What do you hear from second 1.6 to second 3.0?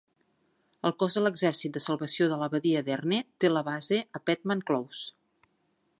de salvació de la badia de